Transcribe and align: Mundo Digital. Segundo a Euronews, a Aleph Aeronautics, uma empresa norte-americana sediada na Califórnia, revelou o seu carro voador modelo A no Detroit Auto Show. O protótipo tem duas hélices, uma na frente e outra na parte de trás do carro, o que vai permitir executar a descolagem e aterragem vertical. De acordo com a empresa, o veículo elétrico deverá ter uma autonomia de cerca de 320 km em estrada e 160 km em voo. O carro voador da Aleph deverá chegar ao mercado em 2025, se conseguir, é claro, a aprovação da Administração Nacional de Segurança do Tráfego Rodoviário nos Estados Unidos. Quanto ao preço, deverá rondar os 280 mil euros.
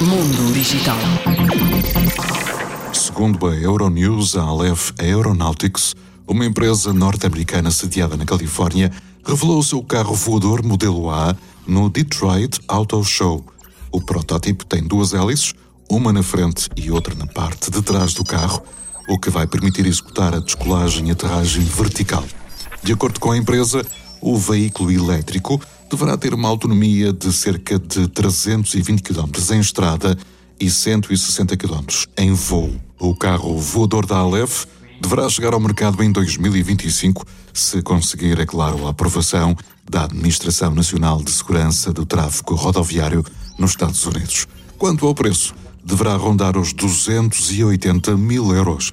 Mundo 0.00 0.52
Digital. 0.52 0.96
Segundo 2.92 3.46
a 3.46 3.54
Euronews, 3.54 4.36
a 4.36 4.42
Aleph 4.42 4.92
Aeronautics, 4.98 5.94
uma 6.26 6.44
empresa 6.44 6.92
norte-americana 6.92 7.70
sediada 7.70 8.16
na 8.16 8.24
Califórnia, 8.24 8.90
revelou 9.24 9.58
o 9.58 9.62
seu 9.62 9.82
carro 9.82 10.14
voador 10.14 10.62
modelo 10.62 11.10
A 11.10 11.34
no 11.66 11.88
Detroit 11.88 12.58
Auto 12.68 13.02
Show. 13.02 13.44
O 13.90 14.00
protótipo 14.00 14.64
tem 14.64 14.82
duas 14.82 15.14
hélices, 15.14 15.54
uma 15.90 16.12
na 16.12 16.22
frente 16.22 16.68
e 16.76 16.90
outra 16.90 17.14
na 17.14 17.26
parte 17.26 17.70
de 17.70 17.80
trás 17.82 18.14
do 18.14 18.24
carro, 18.24 18.62
o 19.08 19.18
que 19.18 19.30
vai 19.30 19.46
permitir 19.46 19.86
executar 19.86 20.34
a 20.34 20.40
descolagem 20.40 21.08
e 21.08 21.12
aterragem 21.12 21.62
vertical. 21.62 22.24
De 22.82 22.92
acordo 22.92 23.20
com 23.20 23.30
a 23.30 23.36
empresa, 23.36 23.84
o 24.20 24.36
veículo 24.36 24.90
elétrico 24.90 25.60
deverá 25.94 26.16
ter 26.16 26.34
uma 26.34 26.48
autonomia 26.48 27.12
de 27.12 27.32
cerca 27.32 27.78
de 27.78 28.08
320 28.08 29.00
km 29.00 29.30
em 29.52 29.60
estrada 29.60 30.18
e 30.58 30.68
160 30.68 31.56
km 31.56 31.84
em 32.18 32.32
voo. 32.32 32.74
O 32.98 33.14
carro 33.14 33.56
voador 33.58 34.04
da 34.04 34.16
Aleph 34.16 34.64
deverá 35.00 35.28
chegar 35.28 35.54
ao 35.54 35.60
mercado 35.60 36.02
em 36.02 36.10
2025, 36.10 37.24
se 37.52 37.80
conseguir, 37.80 38.40
é 38.40 38.44
claro, 38.44 38.88
a 38.88 38.90
aprovação 38.90 39.56
da 39.88 40.02
Administração 40.02 40.74
Nacional 40.74 41.22
de 41.22 41.30
Segurança 41.30 41.92
do 41.92 42.04
Tráfego 42.04 42.56
Rodoviário 42.56 43.24
nos 43.56 43.70
Estados 43.70 44.04
Unidos. 44.04 44.48
Quanto 44.76 45.06
ao 45.06 45.14
preço, 45.14 45.54
deverá 45.84 46.16
rondar 46.16 46.58
os 46.58 46.72
280 46.72 48.16
mil 48.16 48.52
euros. 48.52 48.92